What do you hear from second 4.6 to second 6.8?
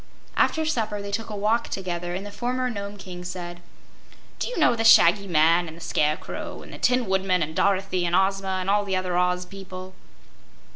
the Shaggy Man, and the Scarecrow, and the